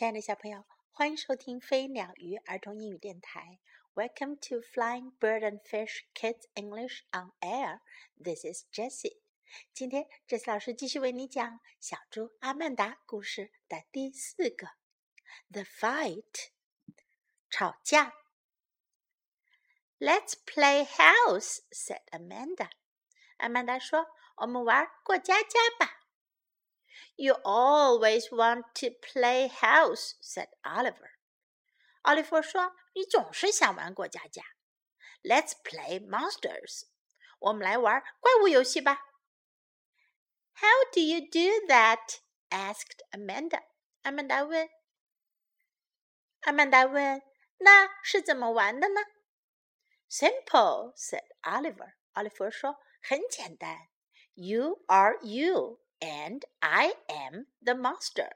[0.00, 3.58] 亲爱的小朋友，欢迎收听飞鸟鱼儿童英语电台。
[3.94, 7.80] Welcome to Flying Bird and Fish Kids English on Air.
[8.16, 9.20] This is Jessie.
[9.74, 11.46] 今天，Jessie 老师继续为你讲
[11.78, 14.68] 《小猪阿曼达》故事的第四个
[15.50, 16.48] ，The Fight，
[17.50, 18.14] 吵架。
[19.98, 22.70] Let's play house," said Amanda.
[23.36, 24.06] 阿曼达说
[24.40, 25.98] ：“我们玩过家家吧。”
[27.15, 31.11] You always want to play house," said Oliver.
[32.01, 34.43] 奥利弗说：“你总是想玩过家家。”
[35.23, 36.83] Let's play monsters.
[37.39, 38.99] 我们来玩怪物游戏吧。
[40.53, 42.19] How do you do that?
[42.49, 43.63] asked Amanda.
[44.03, 44.69] 阿曼达问。
[46.41, 47.23] 阿曼达问：“
[47.57, 49.01] 那是怎么玩的呢？”
[50.09, 51.93] Simple, said Oliver.
[52.13, 53.87] 奥利弗说：“很简单。
[54.35, 58.29] You are you and I am the monster,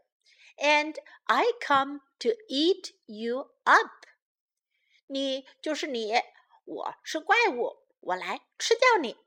[0.57, 4.07] and I come to eat you up.
[5.07, 6.13] 你就是你，
[6.65, 9.17] 我是怪物，我来吃掉你。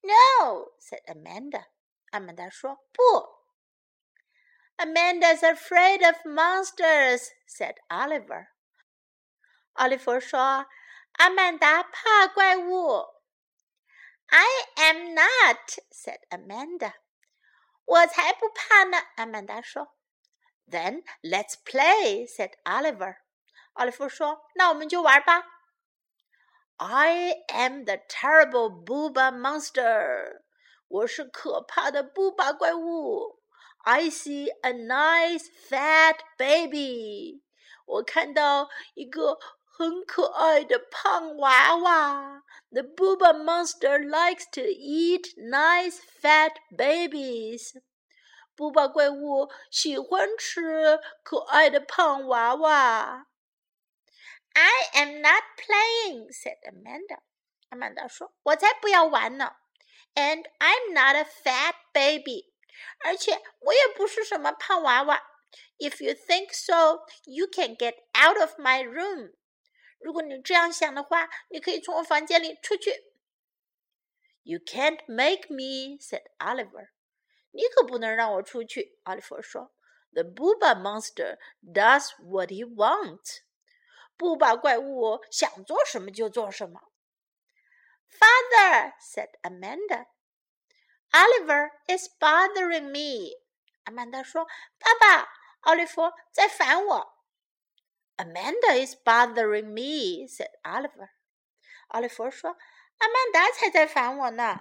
[0.00, 1.66] No, said Amanda.
[2.10, 3.42] 阿曼达说不。
[4.76, 8.48] Amanda's afraid of monsters, said Oliver.
[9.74, 10.66] 奥利弗说：“
[11.12, 13.06] 阿曼达怕怪物。”
[14.26, 16.94] I am not, said Amanda.
[17.86, 19.96] 我才不怕呢，阿曼达说。
[20.68, 23.16] Then let's play," said Oliver.
[23.74, 25.44] 奥利弗说：“那我们就玩吧。”
[26.78, 30.42] I am the terrible Booba monster.
[30.88, 33.40] 我是可怕的布巴怪物。
[33.84, 37.42] I see a nice fat baby.
[37.86, 39.38] 我看到一个
[39.76, 42.42] 很可爱的胖娃娃。
[42.70, 47.82] The Booba monster likes to eat nice fat babies.
[48.54, 53.26] 布巴怪物喜欢吃可爱的胖娃娃。
[54.54, 57.20] I am not playing," said Amanda.
[57.70, 59.56] 阿曼达说：“我才不要玩呢。”
[60.14, 62.52] And I'm not a fat baby.
[63.04, 65.22] 而且我也不是什么胖娃娃。
[65.78, 69.32] If you think so, you can get out of my room.
[69.99, 72.91] 如果你这样想的话，你可以从我房间里出去。
[74.43, 76.89] You can't make me," said Oliver.
[77.51, 79.73] 你可不能让我出去，奥利弗说。
[80.13, 83.39] The Booba monster does what he wants.
[84.15, 86.91] 布巴怪物想做什么就做什么。
[88.09, 90.05] Father said Amanda.
[91.11, 93.37] Oliver is bothering me.
[93.83, 94.45] 阿曼达说
[94.79, 95.29] ：“爸爸，
[95.61, 97.16] 奥利弗在烦我。”
[98.16, 101.10] Amanda is bothering me," said Oliver.
[101.88, 102.56] 奥利弗说：“
[102.98, 104.60] 阿曼达才在烦我呢。”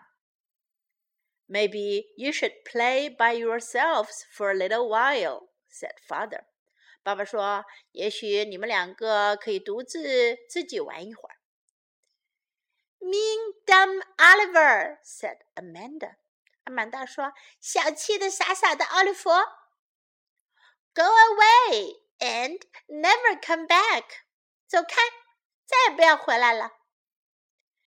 [1.48, 6.46] Maybe you should play by yourselves for a little while," said father.
[7.04, 11.36] 爸爸说：“也许你们两个可以独自自己玩一会儿。”
[13.00, 16.16] Mean dumb Oliver," said Amanda.
[16.64, 19.30] 阿曼达说：“小气的傻傻的奥利弗。”
[20.94, 24.04] Go away and never come back.
[24.68, 24.96] 走开，
[25.66, 26.72] 再也不要回来了。